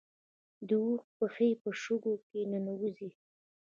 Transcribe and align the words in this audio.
د 0.67 0.69
اوښ 0.85 1.01
پښې 1.17 1.49
په 1.61 1.69
شګو 1.81 2.13
کې 2.27 2.39
نه 2.51 2.59
ننوځي 2.65 3.09